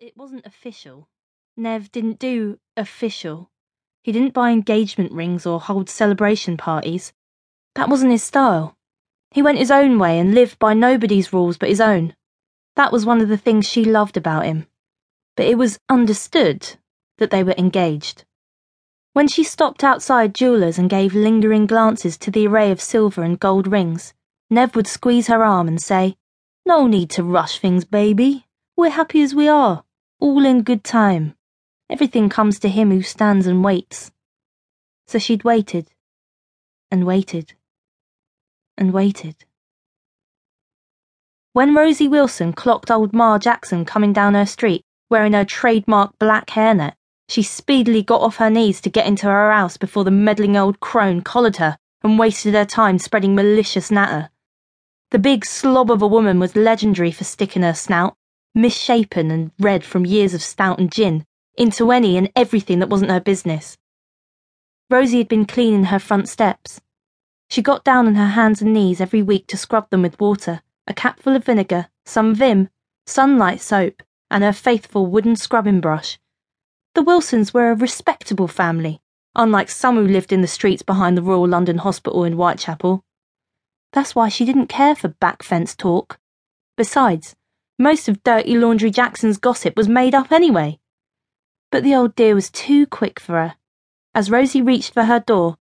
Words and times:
it 0.00 0.16
wasn't 0.16 0.46
official. 0.46 1.08
Nev 1.56 1.90
didn't 1.90 2.20
do 2.20 2.60
official. 2.76 3.50
He 4.04 4.12
didn't 4.12 4.32
buy 4.32 4.52
engagement 4.52 5.10
rings 5.10 5.44
or 5.44 5.58
hold 5.58 5.90
celebration 5.90 6.56
parties. 6.56 7.12
That 7.74 7.88
wasn't 7.88 8.12
his 8.12 8.22
style. 8.22 8.76
He 9.32 9.42
went 9.42 9.58
his 9.58 9.72
own 9.72 9.98
way 9.98 10.20
and 10.20 10.36
lived 10.36 10.60
by 10.60 10.72
nobody's 10.72 11.32
rules 11.32 11.58
but 11.58 11.68
his 11.68 11.80
own. 11.80 12.14
That 12.76 12.92
was 12.92 13.04
one 13.04 13.20
of 13.20 13.28
the 13.28 13.36
things 13.36 13.68
she 13.68 13.84
loved 13.84 14.16
about 14.16 14.44
him. 14.44 14.68
But 15.36 15.46
it 15.46 15.58
was 15.58 15.80
understood 15.88 16.76
that 17.16 17.30
they 17.30 17.42
were 17.42 17.56
engaged. 17.58 18.24
When 19.14 19.26
she 19.26 19.42
stopped 19.42 19.82
outside 19.82 20.32
jewelers 20.32 20.78
and 20.78 20.88
gave 20.88 21.12
lingering 21.12 21.66
glances 21.66 22.16
to 22.18 22.30
the 22.30 22.46
array 22.46 22.70
of 22.70 22.80
silver 22.80 23.24
and 23.24 23.40
gold 23.40 23.66
rings, 23.66 24.14
Nev 24.48 24.76
would 24.76 24.86
squeeze 24.86 25.26
her 25.26 25.44
arm 25.44 25.66
and 25.66 25.82
say, 25.82 26.16
No 26.64 26.86
need 26.86 27.10
to 27.10 27.24
rush 27.24 27.58
things, 27.58 27.84
baby. 27.84 28.46
We're 28.76 28.90
happy 28.90 29.22
as 29.22 29.34
we 29.34 29.48
are, 29.48 29.82
all 30.20 30.44
in 30.44 30.62
good 30.62 30.84
time. 30.84 31.34
Everything 31.90 32.28
comes 32.28 32.58
to 32.58 32.68
him 32.68 32.90
who 32.90 33.02
stands 33.02 33.46
and 33.46 33.64
waits. 33.64 34.10
So 35.06 35.18
she'd 35.18 35.44
waited, 35.44 35.90
and 36.90 37.06
waited, 37.06 37.54
and 38.76 38.92
waited. 38.92 39.44
When 41.52 41.74
Rosie 41.74 42.08
Wilson 42.08 42.52
clocked 42.52 42.90
old 42.90 43.12
Ma 43.12 43.38
Jackson 43.38 43.84
coming 43.84 44.12
down 44.12 44.34
her 44.34 44.46
street, 44.46 44.84
wearing 45.08 45.32
her 45.32 45.44
trademark 45.44 46.18
black 46.18 46.48
hairnet, 46.48 46.94
she 47.28 47.42
speedily 47.42 48.02
got 48.02 48.20
off 48.20 48.36
her 48.36 48.50
knees 48.50 48.80
to 48.82 48.90
get 48.90 49.06
into 49.06 49.26
her 49.26 49.52
house 49.52 49.76
before 49.76 50.04
the 50.04 50.10
meddling 50.10 50.56
old 50.56 50.80
crone 50.80 51.22
collared 51.22 51.56
her 51.56 51.76
and 52.02 52.18
wasted 52.18 52.54
her 52.54 52.64
time 52.64 52.98
spreading 52.98 53.34
malicious 53.34 53.90
natter. 53.90 54.30
The 55.10 55.18
big 55.18 55.44
slob 55.44 55.90
of 55.90 56.02
a 56.02 56.06
woman 56.06 56.38
was 56.38 56.54
legendary 56.54 57.10
for 57.10 57.24
sticking 57.24 57.62
her 57.62 57.74
snout, 57.74 58.14
misshapen 58.60 59.30
and 59.30 59.52
red 59.58 59.84
from 59.84 60.04
years 60.04 60.34
of 60.34 60.42
stout 60.42 60.78
and 60.78 60.90
gin, 60.90 61.24
into 61.56 61.90
any 61.92 62.16
and 62.16 62.30
everything 62.34 62.78
that 62.80 62.88
wasn't 62.88 63.10
her 63.10 63.20
business. 63.20 63.78
Rosie 64.90 65.18
had 65.18 65.28
been 65.28 65.44
cleaning 65.44 65.84
her 65.84 65.98
front 65.98 66.28
steps. 66.28 66.80
She 67.50 67.62
got 67.62 67.84
down 67.84 68.06
on 68.06 68.14
her 68.16 68.28
hands 68.28 68.60
and 68.60 68.72
knees 68.72 69.00
every 69.00 69.22
week 69.22 69.46
to 69.48 69.56
scrub 69.56 69.88
them 69.90 70.02
with 70.02 70.20
water, 70.20 70.62
a 70.86 70.94
capful 70.94 71.36
of 71.36 71.44
vinegar, 71.44 71.88
some 72.04 72.34
vim, 72.34 72.68
sunlight 73.06 73.60
soap, 73.60 74.02
and 74.30 74.42
her 74.42 74.52
faithful 74.52 75.06
wooden 75.06 75.36
scrubbing 75.36 75.80
brush. 75.80 76.18
The 76.94 77.02
Wilsons 77.02 77.54
were 77.54 77.70
a 77.70 77.76
respectable 77.76 78.48
family, 78.48 79.00
unlike 79.34 79.70
some 79.70 79.96
who 79.96 80.06
lived 80.06 80.32
in 80.32 80.40
the 80.40 80.48
streets 80.48 80.82
behind 80.82 81.16
the 81.16 81.22
Royal 81.22 81.46
London 81.46 81.78
Hospital 81.78 82.24
in 82.24 82.32
Whitechapel. 82.32 83.04
That's 83.92 84.14
why 84.14 84.28
she 84.28 84.44
didn't 84.44 84.66
care 84.66 84.94
for 84.94 85.08
back 85.08 85.42
fence 85.42 85.74
talk. 85.76 86.18
Besides, 86.76 87.36
most 87.78 88.08
of 88.08 88.22
Dirty 88.24 88.56
Laundry 88.56 88.90
Jackson's 88.90 89.38
gossip 89.38 89.76
was 89.76 89.88
made 89.88 90.14
up 90.14 90.32
anyway. 90.32 90.80
But 91.70 91.84
the 91.84 91.94
old 91.94 92.16
dear 92.16 92.34
was 92.34 92.50
too 92.50 92.86
quick 92.86 93.20
for 93.20 93.34
her. 93.34 93.54
As 94.14 94.30
Rosie 94.30 94.62
reached 94.62 94.92
for 94.92 95.04
her 95.04 95.20
door, 95.20 95.58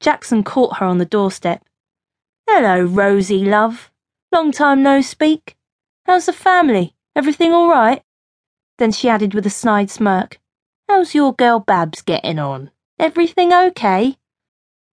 Jackson 0.00 0.42
caught 0.42 0.78
her 0.78 0.86
on 0.86 0.98
the 0.98 1.04
doorstep. 1.04 1.64
Hello, 2.48 2.82
Rosie, 2.82 3.44
love. 3.44 3.90
Long 4.32 4.52
time 4.52 4.82
no 4.82 5.00
speak. 5.00 5.56
How's 6.06 6.26
the 6.26 6.32
family? 6.32 6.94
Everything 7.14 7.52
all 7.52 7.68
right? 7.68 8.02
Then 8.78 8.92
she 8.92 9.08
added 9.08 9.34
with 9.34 9.44
a 9.44 9.50
snide 9.50 9.90
smirk, 9.90 10.38
How's 10.88 11.14
your 11.14 11.34
girl 11.34 11.60
Babs 11.60 12.00
getting 12.00 12.38
on? 12.38 12.70
Everything 12.98 13.52
okay? 13.52 14.16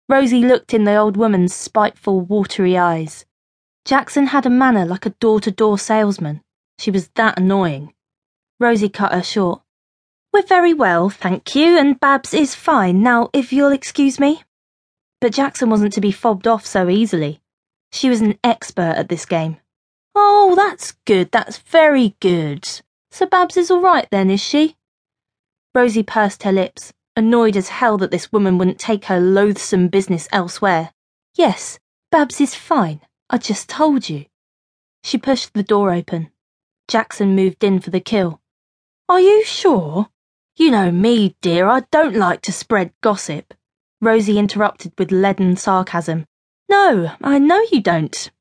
Rosie 0.08 0.44
looked 0.44 0.74
in 0.74 0.84
the 0.84 0.96
old 0.96 1.18
woman's 1.18 1.56
spiteful, 1.56 2.22
watery 2.22 2.78
eyes. 2.78 3.26
Jackson 3.86 4.28
had 4.28 4.46
a 4.46 4.52
manner 4.52 4.86
like 4.86 5.08
a 5.08 5.12
door 5.12 5.40
to 5.40 5.50
door 5.50 5.80
salesman. 5.80 6.42
She 6.80 6.92
was 6.92 7.10
that 7.16 7.38
annoying. 7.38 7.94
Rosie 8.58 8.88
cut 8.88 9.12
her 9.12 9.22
short. 9.22 9.62
We're 10.32 10.44
very 10.44 10.74
well, 10.74 11.10
thank 11.10 11.54
you, 11.54 11.78
and 11.78 12.00
Babs 12.00 12.34
is 12.34 12.56
fine. 12.56 13.04
Now, 13.04 13.30
if 13.34 13.52
you'll 13.52 13.74
excuse 13.74 14.18
me. 14.18 14.44
But 15.20 15.34
Jackson 15.34 15.70
wasn't 15.70 15.92
to 15.94 16.02
be 16.02 16.14
fobbed 16.14 16.48
off 16.48 16.66
so 16.66 16.88
easily. 16.88 17.42
She 17.92 18.10
was 18.10 18.22
an 18.22 18.40
expert 18.46 18.96
at 18.96 19.10
this 19.10 19.26
game. 19.26 19.58
Oh, 20.16 20.54
that's 20.56 20.94
good, 21.06 21.32
that's 21.32 21.58
very 21.58 22.16
good. 22.22 22.66
So 23.12 23.26
Babs 23.26 23.58
is 23.58 23.70
all 23.70 23.82
right 23.82 24.08
then, 24.10 24.30
is 24.30 24.42
she? 24.42 24.78
Rosie 25.76 26.04
pursed 26.04 26.44
her 26.44 26.52
lips, 26.54 26.94
annoyed 27.18 27.58
as 27.58 27.68
hell 27.68 27.98
that 27.98 28.12
this 28.12 28.32
woman 28.32 28.58
wouldn't 28.58 28.80
take 28.80 29.06
her 29.06 29.20
loathsome 29.20 29.90
business 29.90 30.30
elsewhere. 30.32 30.92
Yes, 31.36 31.78
Babs 32.10 32.40
is 32.40 32.56
fine. 32.56 33.02
I 33.30 33.38
just 33.38 33.68
told 33.68 34.08
you. 34.08 34.28
She 35.04 35.18
pushed 35.18 35.54
the 35.54 35.64
door 35.64 35.92
open. 35.92 36.32
Jackson 36.90 37.36
moved 37.36 37.64
in 37.64 37.80
for 37.80 37.92
the 37.92 38.00
kill. 38.00 38.42
Are 39.08 39.22
you 39.22 39.46
sure? 39.46 40.08
You 40.58 40.72
know 40.72 40.90
me, 40.92 41.36
dear, 41.40 41.68
I 41.68 41.82
don't 41.92 42.16
like 42.16 42.42
to 42.42 42.52
spread 42.52 42.94
gossip. 43.02 43.54
Rosie 44.02 44.40
interrupted 44.40 44.94
with 44.98 45.12
leaden 45.12 45.56
sarcasm. 45.56 46.26
No, 46.68 47.12
I 47.22 47.38
know 47.38 47.62
you 47.72 47.80
don't. 47.80 48.32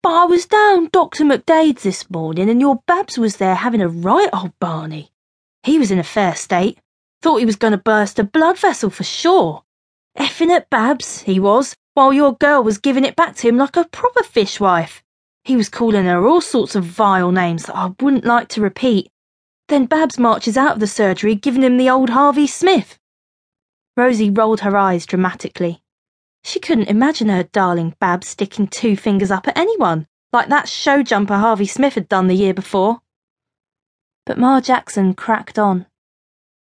But 0.00 0.12
I 0.12 0.24
was 0.26 0.46
down 0.46 0.90
Dr. 0.92 1.24
McDade's 1.24 1.82
this 1.82 2.08
morning 2.08 2.48
and 2.48 2.60
your 2.60 2.82
Babs 2.86 3.18
was 3.18 3.38
there 3.38 3.56
having 3.56 3.82
a 3.82 3.88
right 3.88 4.30
old 4.32 4.56
Barney. 4.60 5.10
He 5.64 5.76
was 5.76 5.90
in 5.90 5.98
a 5.98 6.04
fair 6.04 6.36
state. 6.36 6.78
Thought 7.20 7.38
he 7.38 7.46
was 7.46 7.56
going 7.56 7.72
to 7.72 7.78
burst 7.78 8.20
a 8.20 8.24
blood 8.24 8.58
vessel 8.58 8.90
for 8.90 9.02
sure. 9.02 9.64
Effing 10.16 10.54
at 10.54 10.70
Babs, 10.70 11.22
he 11.22 11.40
was, 11.40 11.74
while 11.94 12.12
your 12.12 12.36
girl 12.36 12.62
was 12.62 12.78
giving 12.78 13.04
it 13.04 13.16
back 13.16 13.34
to 13.36 13.48
him 13.48 13.56
like 13.56 13.76
a 13.76 13.88
proper 13.88 14.22
fishwife. 14.22 15.02
He 15.46 15.56
was 15.56 15.68
calling 15.68 16.06
her 16.06 16.26
all 16.26 16.40
sorts 16.40 16.74
of 16.74 16.82
vile 16.82 17.30
names 17.30 17.66
that 17.66 17.76
I 17.76 17.92
wouldn't 18.00 18.24
like 18.24 18.48
to 18.48 18.60
repeat. 18.60 19.12
Then 19.68 19.86
Babs 19.86 20.18
marches 20.18 20.56
out 20.56 20.72
of 20.72 20.80
the 20.80 20.88
surgery 20.88 21.36
giving 21.36 21.62
him 21.62 21.76
the 21.76 21.88
old 21.88 22.10
Harvey 22.10 22.48
Smith. 22.48 22.98
Rosie 23.96 24.28
rolled 24.28 24.62
her 24.62 24.76
eyes 24.76 25.06
dramatically. 25.06 25.80
She 26.42 26.58
couldn't 26.58 26.88
imagine 26.88 27.28
her 27.28 27.44
darling 27.44 27.94
Babs 28.00 28.26
sticking 28.26 28.66
two 28.66 28.96
fingers 28.96 29.30
up 29.30 29.46
at 29.46 29.56
anyone, 29.56 30.08
like 30.32 30.48
that 30.48 30.68
show 30.68 31.04
jumper 31.04 31.36
Harvey 31.36 31.66
Smith 31.66 31.94
had 31.94 32.08
done 32.08 32.26
the 32.26 32.34
year 32.34 32.52
before. 32.52 33.02
But 34.24 34.38
Ma 34.38 34.60
Jackson 34.60 35.14
cracked 35.14 35.60
on. 35.60 35.86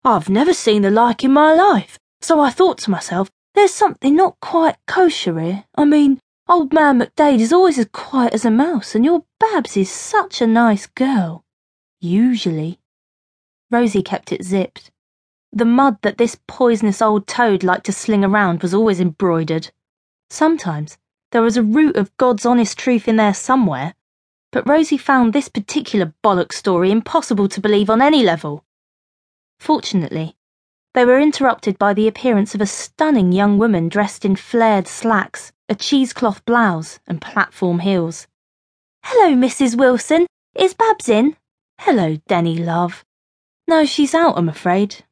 I've 0.06 0.30
never 0.30 0.54
seen 0.54 0.84
the 0.84 0.90
like 0.90 1.26
in 1.26 1.34
my 1.34 1.54
life, 1.54 2.00
so 2.22 2.40
I 2.40 2.50
thought 2.50 2.78
to 2.80 2.92
myself, 2.92 3.30
there's 3.54 3.74
something 3.74 4.16
not 4.16 4.40
quite 4.40 4.78
kosher 4.88 5.38
here. 5.42 5.66
I 5.76 5.84
mean, 5.84 6.21
Old 6.48 6.74
man 6.74 7.00
McDade 7.00 7.40
is 7.40 7.54
always 7.54 7.78
as 7.78 7.88
quiet 7.92 8.34
as 8.34 8.46
a 8.46 8.52
mouse, 8.52 8.96
and 8.96 9.06
your 9.06 9.24
Babs 9.40 9.78
is 9.78 9.90
such 9.90 10.42
a 10.42 10.48
nice 10.48 10.88
girl. 10.88 11.44
Usually. 12.00 12.80
Rosie 13.70 14.04
kept 14.04 14.32
it 14.32 14.44
zipped. 14.44 14.92
The 15.54 15.66
mud 15.66 15.98
that 16.02 16.18
this 16.18 16.38
poisonous 16.48 17.02
old 17.02 17.28
toad 17.28 17.64
liked 17.64 17.86
to 17.88 17.92
sling 17.92 18.24
around 18.24 18.62
was 18.62 18.74
always 18.74 19.00
embroidered. 19.00 19.72
Sometimes 20.30 20.98
there 21.32 21.42
was 21.42 21.58
a 21.58 21.64
root 21.64 21.96
of 21.96 22.16
God's 22.18 22.46
honest 22.46 22.78
truth 22.78 23.08
in 23.08 23.16
there 23.16 23.34
somewhere, 23.34 23.96
but 24.52 24.68
Rosie 24.68 24.98
found 24.98 25.34
this 25.34 25.50
particular 25.50 26.14
bollock 26.24 26.54
story 26.54 26.92
impossible 26.92 27.48
to 27.50 27.62
believe 27.62 27.90
on 27.90 28.02
any 28.02 28.24
level. 28.24 28.66
Fortunately, 29.60 30.36
they 30.94 31.06
were 31.06 31.20
interrupted 31.20 31.78
by 31.78 31.94
the 31.94 32.08
appearance 32.08 32.54
of 32.54 32.62
a 32.62 32.66
stunning 32.66 33.32
young 33.32 33.58
woman 33.58 33.90
dressed 33.90 34.26
in 34.26 34.36
flared 34.36 34.88
slacks 34.88 35.52
a 35.72 35.74
cheesecloth 35.74 36.44
blouse, 36.44 37.00
and 37.08 37.22
platform 37.22 37.80
heels. 37.80 38.28
Hello, 39.06 39.34
Mrs. 39.38 39.78
Wilson. 39.78 40.28
Is 40.54 40.74
Babs 40.74 41.08
in? 41.08 41.38
Hello, 41.80 42.18
Denny, 42.28 42.58
love. 42.58 43.06
No, 43.70 43.86
she's 43.86 44.14
out, 44.14 44.38
I'm 44.38 44.50
afraid. 44.50 45.06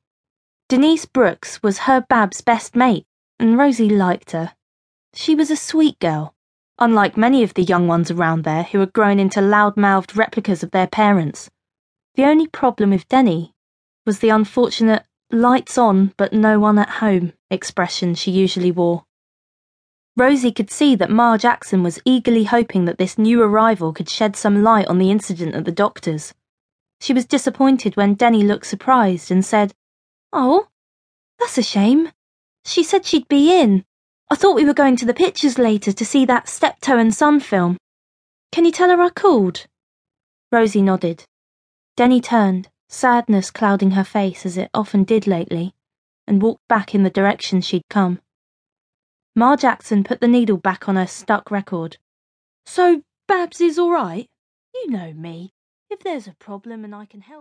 Denise 0.68 1.06
Brooks 1.06 1.64
was 1.64 1.88
her 1.88 2.02
Bab's 2.10 2.42
best 2.42 2.76
mate, 2.76 3.06
and 3.40 3.58
Rosie 3.58 3.90
liked 3.90 4.32
her. 4.32 4.54
She 5.14 5.34
was 5.34 5.50
a 5.50 5.56
sweet 5.56 5.98
girl, 6.00 6.36
unlike 6.78 7.16
many 7.16 7.42
of 7.42 7.54
the 7.54 7.64
young 7.64 7.88
ones 7.88 8.12
around 8.12 8.44
there 8.44 8.64
who 8.64 8.82
had 8.82 8.92
grown 8.92 9.18
into 9.18 9.40
loud 9.40 9.78
mouthed 9.78 10.18
replicas 10.18 10.62
of 10.62 10.72
their 10.72 10.88
parents. 10.88 11.50
The 12.16 12.26
only 12.26 12.48
problem 12.48 12.90
with 12.90 13.08
Denny 13.08 13.54
was 14.06 14.20
the 14.20 14.28
unfortunate 14.28 15.06
lights 15.32 15.78
on 15.78 16.14
but 16.18 16.34
no 16.34 16.60
one 16.60 16.80
at 16.80 16.90
home 16.90 17.34
expression 17.52 18.16
she 18.16 18.32
usually 18.32 18.72
wore. 18.72 19.04
Rosie 20.18 20.52
could 20.52 20.70
see 20.70 20.96
that 20.96 21.10
Ma 21.10 21.38
Jackson 21.38 21.84
was 21.84 22.02
eagerly 22.04 22.44
hoping 22.44 22.86
that 22.86 22.98
this 22.98 23.18
new 23.18 23.42
arrival 23.42 23.94
could 23.94 24.10
shed 24.10 24.36
some 24.36 24.64
light 24.64 24.88
on 24.88 24.98
the 24.98 25.12
incident 25.12 25.56
at 25.56 25.66
the 25.66 25.72
doctor's. 25.72 26.34
She 27.00 27.14
was 27.14 27.26
disappointed 27.26 27.96
when 27.96 28.16
Denny 28.16 28.44
looked 28.44 28.66
surprised 28.66 29.32
and 29.32 29.46
said, 29.46 29.74
Oh, 30.34 30.68
that's 31.40 31.58
a 31.58 31.64
shame. 31.64 32.12
She 32.66 32.84
said 32.84 33.06
she'd 33.06 33.28
be 33.28 33.58
in. 33.60 33.86
I 34.30 34.36
thought 34.36 34.56
we 34.56 34.66
were 34.66 34.74
going 34.74 34.98
to 34.98 35.06
the 35.06 35.14
pictures 35.14 35.58
later 35.58 35.92
to 35.92 36.06
see 36.06 36.26
that 36.26 36.50
Steptoe 36.50 36.98
and 36.98 37.16
Son 37.16 37.40
film. 37.40 37.78
Can 38.52 38.66
you 38.66 38.72
tell 38.72 38.90
her 38.90 39.02
I 39.02 39.10
called? 39.10 39.68
Rosie 40.52 40.82
nodded. 40.82 41.24
Denny 41.96 42.20
turned, 42.20 42.68
sadness 42.90 43.52
clouding 43.52 43.92
her 43.92 44.04
face 44.04 44.46
as 44.46 44.58
it 44.58 44.70
often 44.74 45.04
did 45.04 45.28
lately, 45.28 45.74
and 46.28 46.42
walked 46.42 46.68
back 46.68 46.94
in 46.94 47.04
the 47.04 47.10
direction 47.10 47.62
she'd 47.62 47.88
come. 47.90 48.20
Ma 49.36 49.56
Jackson 49.56 50.04
put 50.04 50.20
the 50.20 50.28
needle 50.28 50.58
back 50.58 50.90
on 50.90 50.96
her 50.96 51.08
stuck 51.08 51.50
record. 51.52 51.98
So, 52.66 53.04
Babs 53.28 53.62
is 53.62 53.80
all 53.80 53.92
right? 53.92 54.28
You 54.74 54.90
know 54.90 55.14
me. 55.14 55.54
If 55.90 56.00
there's 56.00 56.28
a 56.28 56.36
problem 56.40 56.84
and 56.84 56.94
I 56.94 57.06
can 57.06 57.22
help. 57.22 57.38